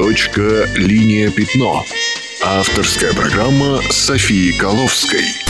[0.00, 1.84] Точка «Линия пятно».
[2.40, 5.47] Авторская программа Софии Коловской.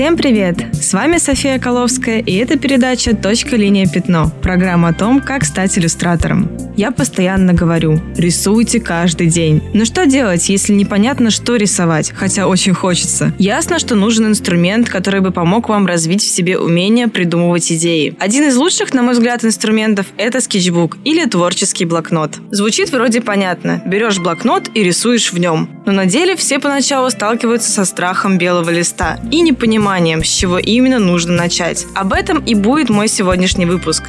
[0.00, 0.56] Всем привет!
[0.72, 3.56] С вами София Коловская, и это передача «Точка.
[3.56, 3.86] Линия.
[3.86, 6.50] Пятно»– программа о том, как стать иллюстратором.
[6.74, 9.62] Я постоянно говорю– рисуйте каждый день.
[9.74, 13.34] Но что делать, если непонятно, что рисовать, хотя очень хочется?
[13.38, 18.16] Ясно, что нужен инструмент, который бы помог вам развить в себе умение придумывать идеи.
[18.18, 22.38] Один из лучших, на мой взгляд, инструментов– это скетчбук или творческий блокнот.
[22.50, 23.82] Звучит вроде понятно.
[23.84, 25.68] Берешь блокнот и рисуешь в нем.
[25.90, 30.28] Но на деле все поначалу сталкиваются со страхом белого листа и не понимают, пониманием, с
[30.28, 31.84] чего именно нужно начать.
[31.96, 34.04] Об этом и будет мой сегодняшний выпуск.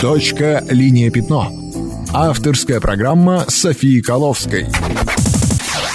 [0.00, 1.50] Точка «Линия пятно».
[2.12, 4.66] Авторская программа Софии Коловской.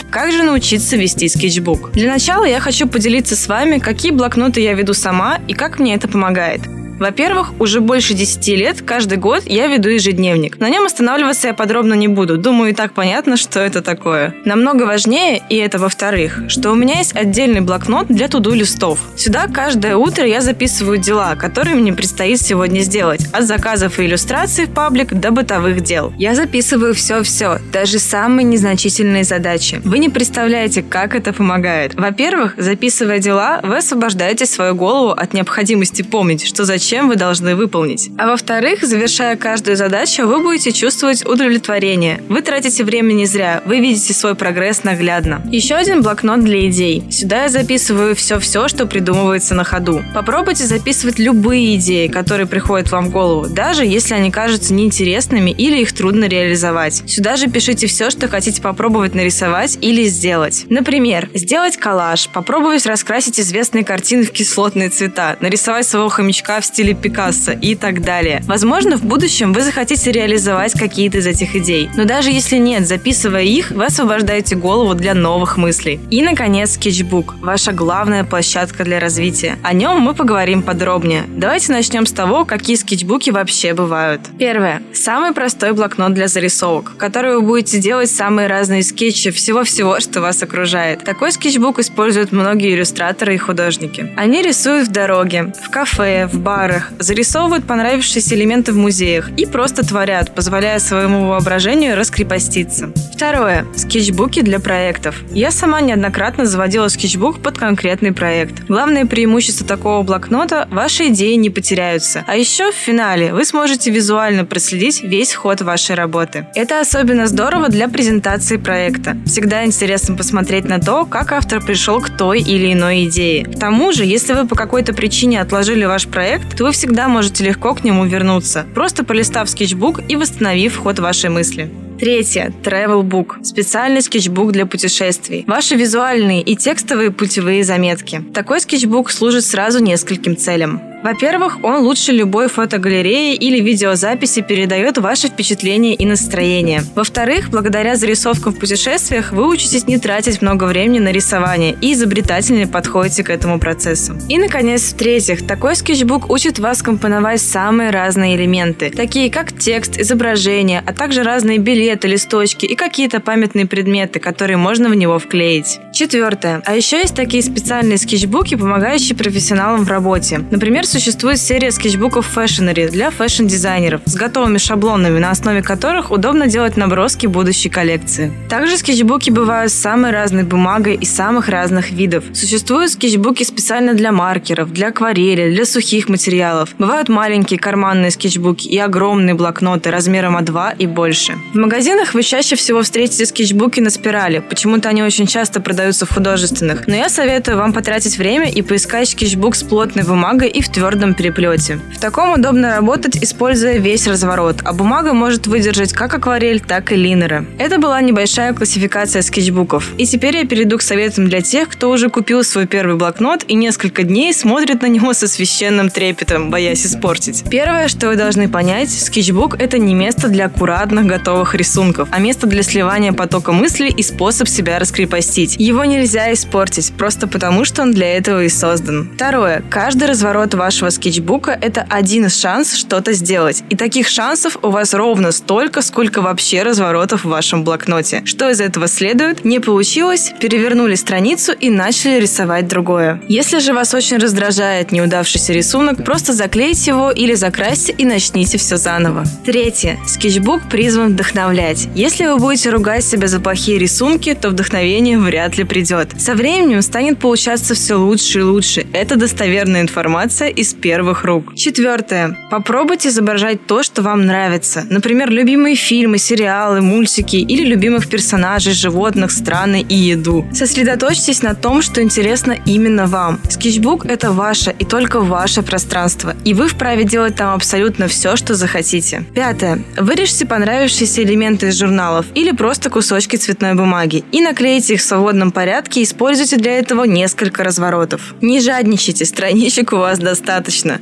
[0.09, 1.91] Как же научиться вести скетчбук?
[1.93, 5.95] Для начала я хочу поделиться с вами, какие блокноты я веду сама и как мне
[5.95, 6.61] это помогает.
[6.99, 10.59] Во-первых, уже больше 10 лет каждый год я веду ежедневник.
[10.59, 12.37] На нем останавливаться я подробно не буду.
[12.37, 14.35] Думаю, и так понятно, что это такое.
[14.45, 18.99] Намного важнее, и это во-вторых, что у меня есть отдельный блокнот для туду листов.
[19.15, 23.27] Сюда каждое утро я записываю дела, которые мне предстоит сегодня сделать.
[23.33, 26.13] От заказов и иллюстраций в паблик до бытовых дел.
[26.17, 29.81] Я записываю все-все, даже самые незначительные задачи.
[29.83, 31.95] Вы не представляете, как это помогает.
[31.95, 37.55] Во-первых, записывая дела, вы освобождаете свою голову от необходимости помнить, что зачем чем вы должны
[37.55, 38.09] выполнить.
[38.17, 42.23] А во-вторых, завершая каждую задачу, вы будете чувствовать удовлетворение.
[42.29, 45.41] Вы тратите время не зря, вы видите свой прогресс наглядно.
[45.51, 47.03] Еще один блокнот для идей.
[47.09, 50.01] Сюда я записываю все-все, что придумывается на ходу.
[50.13, 55.81] Попробуйте записывать любые идеи, которые приходят вам в голову, даже если они кажутся неинтересными или
[55.81, 57.03] их трудно реализовать.
[57.07, 60.65] Сюда же пишите все, что хотите попробовать нарисовать или сделать.
[60.69, 66.95] Например, сделать коллаж, попробовать раскрасить известные картины в кислотные цвета, нарисовать своего хомячка в стиле
[66.95, 68.41] Пикассо и так далее.
[68.47, 71.89] Возможно, в будущем вы захотите реализовать какие-то из этих идей.
[71.95, 75.99] Но даже если нет, записывая их, вы освобождаете голову для новых мыслей.
[76.09, 79.59] И, наконец, скетчбук– ваша главная площадка для развития.
[79.61, 81.25] О нем мы поговорим подробнее.
[81.27, 84.21] Давайте начнем с того, какие скетчбуки вообще бывают.
[84.39, 84.81] Первое.
[84.93, 90.21] Самый простой блокнот для зарисовок, в который вы будете делать самые разные скетчи всего-всего, что
[90.21, 91.03] вас окружает.
[91.03, 94.11] Такой скетчбук используют многие иллюстраторы и художники.
[94.17, 99.45] Они рисуют в дороге, в кафе, в барах, барах, зарисовывают понравившиеся элементы в музеях и
[99.45, 102.91] просто творят, позволяя своему воображению раскрепоститься.
[103.13, 103.65] Второе.
[103.75, 105.15] Скетчбуки для проектов.
[105.31, 108.63] Я сама неоднократно заводила скетчбук под конкретный проект.
[108.67, 112.23] Главное преимущество такого блокнота– ваши идеи не потеряются.
[112.27, 116.47] А еще в финале вы сможете визуально проследить весь ход вашей работы.
[116.55, 119.17] Это особенно здорово для презентации проекта.
[119.25, 123.45] Всегда интересно посмотреть на то, как автор пришел к той или иной идее.
[123.45, 127.43] К тому же, если вы по какой-то причине отложили ваш проект, то вы всегда можете
[127.43, 131.69] легко к нему вернуться, просто полистав скетчбук и восстановив ход вашей мысли.
[131.99, 132.53] Третье.
[132.63, 133.43] Travel Book.
[133.43, 135.45] Специальный скетчбук для путешествий.
[135.47, 138.23] Ваши визуальные и текстовые путевые заметки.
[138.33, 140.81] Такой скетчбук служит сразу нескольким целям.
[141.03, 146.83] Во-первых, он лучше любой фотогалереи или видеозаписи передает ваши впечатления и настроение.
[146.95, 152.67] Во-вторых, благодаря зарисовкам в путешествиях вы учитесь не тратить много времени на рисование и изобретательнее
[152.67, 154.15] подходите к этому процессу.
[154.29, 160.81] И, наконец, в-третьих, такой скетчбук учит вас компоновать самые разные элементы, такие как текст, изображение,
[160.85, 165.79] а также разные билеты, листочки и какие-то памятные предметы, которые можно в него вклеить.
[165.91, 166.61] Четвертое.
[166.65, 170.39] А еще есть такие специальные скетчбуки, помогающие профессионалам в работе.
[170.49, 176.77] Например, существует серия скетчбуков Fashionary для фэшн-дизайнеров с готовыми шаблонами, на основе которых удобно делать
[176.77, 178.31] наброски будущей коллекции.
[178.47, 182.25] Также скетчбуки бывают с самой разной бумагой и самых разных видов.
[182.35, 186.69] Существуют скетчбуки специально для маркеров, для акварели, для сухих материалов.
[186.77, 191.39] Бывают маленькие карманные скетчбуки и огромные блокноты размером А2 и больше.
[191.55, 194.43] В магазинах вы чаще всего встретите скетчбуки на спирали.
[194.47, 196.85] Почему-то они очень часто продаются в художественных.
[196.85, 200.82] Но я советую вам потратить время и поискать скетчбук с плотной бумагой и в твердом
[200.83, 201.79] твердом переплете.
[201.95, 206.95] В таком удобно работать, используя весь разворот, а бумага может выдержать как акварель, так и
[206.95, 207.45] линеры.
[207.57, 209.93] Это была небольшая классификация скетчбуков.
[209.97, 213.55] И теперь я перейду к советам для тех, кто уже купил свой первый блокнот и
[213.55, 217.45] несколько дней смотрит на него со священным трепетом, боясь испортить.
[217.49, 222.45] Первое, что вы должны понять, скетчбук– это не место для аккуратных готовых рисунков, а место
[222.45, 225.55] для сливания потока мыслей и способ себя раскрепостить.
[225.57, 229.11] Его нельзя испортить, просто потому что он для этого и создан.
[229.15, 229.63] Второе.
[229.69, 233.63] Каждый разворот вашего вашего скетчбука– это один шанс что-то сделать.
[233.69, 238.23] И таких шансов у вас ровно столько, сколько вообще разворотов в вашем блокноте.
[238.25, 239.45] Что из этого следует?
[239.45, 243.21] Не получилось, перевернули страницу и начали рисовать другое.
[243.27, 248.77] Если же вас очень раздражает неудавшийся рисунок, просто заклейте его или закрасьте и начните все
[248.77, 249.25] заново.
[249.45, 249.99] Третье.
[250.07, 251.87] Скетчбук призван вдохновлять.
[251.93, 256.09] Если вы будете ругать себя за плохие рисунки, то вдохновение вряд ли придет.
[256.17, 258.87] Со временем станет получаться все лучше и лучше.
[258.91, 261.55] Это достоверная информация из первых рук.
[261.55, 262.37] Четвертое.
[262.49, 264.85] Попробуйте изображать то, что вам нравится.
[264.89, 270.45] Например, любимые фильмы, сериалы, мультики или любимых персонажей, животных, страны и еду.
[270.53, 273.39] Сосредоточьтесь на том, что интересно именно вам.
[273.49, 278.55] Скетчбук– это ваше и только ваше пространство, и вы вправе делать там абсолютно все, что
[278.55, 279.25] захотите.
[279.35, 279.83] Пятое.
[279.97, 285.51] Вырежьте понравившиеся элементы из журналов или просто кусочки цветной бумаги и наклейте их в свободном
[285.51, 288.33] порядке используйте для этого несколько разворотов.
[288.41, 290.42] Не жадничайте, страничек у вас достаточно.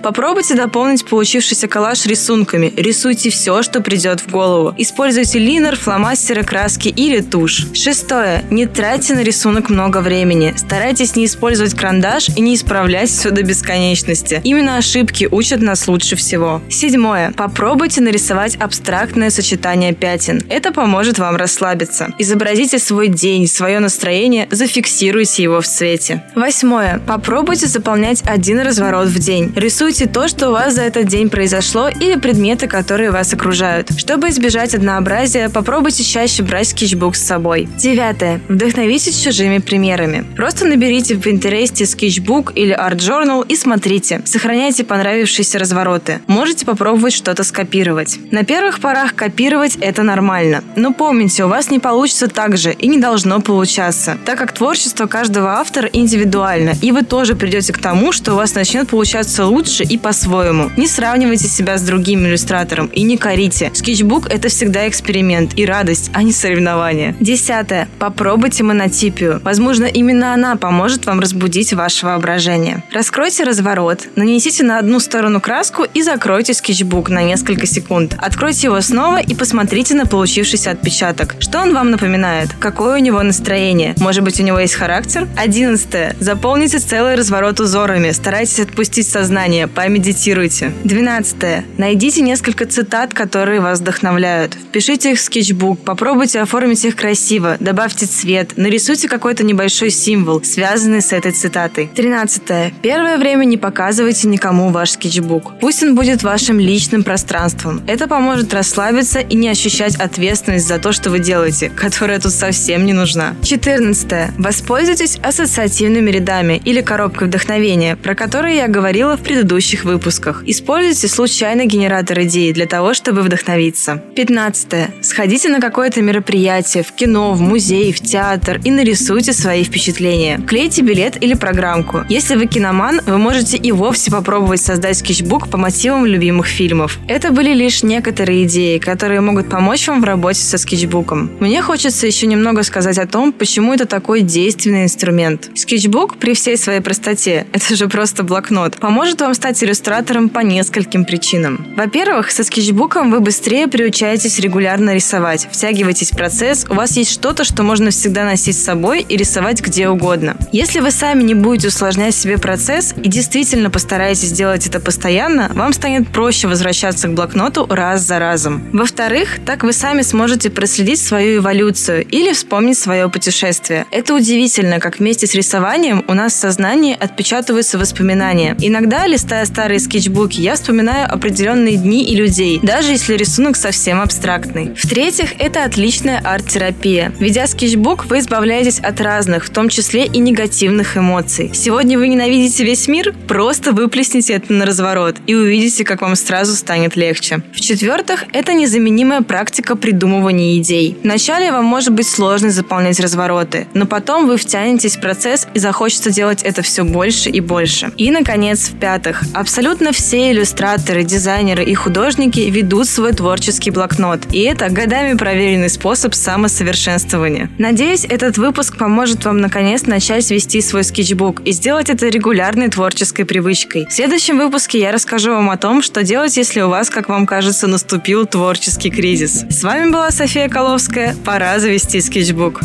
[0.02, 2.72] Попробуйте дополнить получившийся коллаж рисунками.
[2.78, 4.74] Рисуйте все, что придет в голову.
[4.78, 7.68] Используйте линер, фломастеры, краски или тушь.
[7.74, 8.44] Шестое.
[8.50, 10.54] Не тратьте на рисунок много времени.
[10.56, 14.42] Старайтесь не использовать карандаш и не исправлять все до бесконечности.
[14.44, 16.62] Именно ошибки учат нас лучше всего.
[16.70, 17.34] Седьмое.
[17.36, 20.42] Попробуйте нарисовать абстрактное сочетание пятен.
[20.50, 22.10] Это поможет вам расслабиться.
[22.20, 26.24] Изобразите свой день, свое настроение, зафиксируйте его в цвете.
[26.36, 27.02] Восьмое.
[27.08, 29.31] Попробуйте заполнять один разворот в день.
[29.56, 33.90] Рисуйте то, что у вас за этот день произошло или предметы, которые вас окружают.
[33.98, 37.70] Чтобы избежать однообразия, попробуйте чаще брать скетчбук с собой.
[37.78, 38.42] Девятое.
[38.50, 40.26] Вдохновитесь чужими примерами.
[40.36, 44.22] Просто наберите в Pinterest скетчбук или Journal и смотрите.
[44.26, 46.20] Сохраняйте понравившиеся развороты.
[46.28, 48.20] Можете попробовать что-то скопировать.
[48.32, 50.64] На первых порах копировать это нормально.
[50.76, 55.06] Но помните, у вас не получится так же и не должно получаться, так как творчество
[55.06, 59.84] каждого автора индивидуально, и вы тоже придете к тому, что у вас начнет получаться лучше
[59.84, 60.72] и по-своему.
[60.78, 63.72] Не сравнивайте себя с другим иллюстратором и не корите.
[63.74, 67.16] Скетчбук– это всегда эксперимент и радость, а не соревнование.
[67.20, 67.88] Десятое.
[68.00, 69.42] Попробуйте монотипию.
[69.44, 72.84] Возможно, именно она поможет вам разбудить ваше воображение.
[72.92, 78.16] Раскройте разворот, нанесите на одну сторону краску и закройте скетчбук на несколько секунд.
[78.18, 81.36] Откройте его снова и посмотрите на получившийся отпечаток.
[81.40, 82.50] Что он вам напоминает?
[82.60, 83.96] Какое у него настроение?
[83.98, 85.28] Может быть, у него есть характер?
[85.38, 86.16] Одиннадцатое.
[86.20, 88.12] Заполните целый разворот узорами.
[88.12, 89.68] Старайтесь отпустить сознание.
[89.68, 90.72] Помедитируйте.
[90.84, 91.66] Двенадцатое.
[91.78, 94.56] Найдите несколько цитат, которые вас вдохновляют.
[94.56, 95.82] Впишите их в скетчбук.
[95.82, 97.58] Попробуйте оформить их красиво.
[97.60, 98.54] Добавьте цвет.
[98.56, 101.90] Нарисуйте какой-то небольшой символ, связанный с этой цитатой.
[101.94, 102.72] Тринадцатое.
[102.82, 105.60] Первое время не показывайте никому ваш скетчбук.
[105.60, 107.82] Пусть он будет вашим личным пространством.
[107.88, 112.86] Это поможет расслабиться и не ощущать ответственность за то, что вы делаете, которая тут совсем
[112.86, 113.36] не нужна.
[113.44, 114.38] 14.
[114.38, 120.44] Воспользуйтесь ассоциативными рядами или коробкой вдохновения, про которые я говорила в предыдущих выпусках.
[120.46, 124.04] Используйте случайный генератор идей для того, чтобы вдохновиться.
[124.16, 125.04] 15.
[125.04, 130.40] Сходите на какое-то мероприятие, в кино, в музей, в театр и нарисуйте свои впечатления.
[130.48, 132.06] Клейте билет или программку.
[132.10, 137.00] Если вы киноман, вы можете и вовсе попробовать создать скетчбук по мотивам любимых фильмов.
[137.08, 141.32] Это были лишь некоторые идеи, которые могут помочь вам в работе со скетчбуком.
[141.40, 145.50] Мне хочется еще немного сказать о том, почему это такой действенный инструмент.
[145.56, 151.06] Скетчбук при всей своей простоте, это же просто блокнот, поможет вам стать иллюстратором по нескольким
[151.06, 151.66] причинам.
[151.78, 157.46] Во-первых, со скетчбуком вы быстрее приучаетесь регулярно рисовать, втягиваетесь в процесс, у вас есть что-то,
[157.46, 160.36] что можно всегда носить с собой и рисовать где угодно.
[160.52, 165.72] Если вы сами не будете усложнять себе процесс и действительно постараетесь делать это постоянно, вам
[165.72, 168.62] станет проще возвращаться к блокноту раз за разом.
[168.74, 173.86] Во-вторых, так вы сами сможете проследить свою эволюцию или вспомнить свое путешествие.
[173.90, 178.58] Это удивительно, как вместе с рисованием у нас в сознании отпечатываются воспоминания.
[178.82, 184.74] Иногда, листая старые скетчбуки, я вспоминаю определенные дни и людей, даже если рисунок совсем абстрактный.
[184.76, 187.14] В-третьих, это отличная арт-терапия.
[187.20, 191.52] Ведя скетчбук, вы избавляетесь от разных, в том числе и негативных эмоций.
[191.54, 193.14] Сегодня вы ненавидите весь мир?
[193.28, 197.44] Просто выплесните это на разворот и увидите, как вам сразу станет легче.
[197.54, 200.98] В-четвертых, это незаменимая практика придумывания идей.
[201.04, 206.10] Вначале вам может быть сложно заполнять развороты, но потом вы втянетесь в процесс и захочется
[206.10, 207.92] делать это все больше и больше.
[207.98, 214.22] И, наконец, в-пятых, абсолютно все иллюстраторы, дизайнеры и художники ведут свой творческий блокнот.
[214.32, 217.50] И это годами проверенный способ самосовершенствования.
[217.58, 223.26] Надеюсь, этот выпуск поможет вам наконец начать вести свой скетчбук и сделать это регулярной творческой
[223.26, 223.86] привычкой.
[223.88, 227.26] В следующем выпуске я расскажу вам о том, что делать, если у вас, как вам
[227.26, 229.46] кажется, наступил творческий кризис.
[229.50, 231.16] С вами была София Коловская.
[231.26, 232.62] Пора завести скетчбук.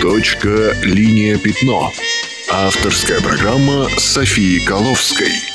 [0.00, 1.92] Точка, линия, пятно.
[2.52, 5.49] Авторская программа Софии Коловской.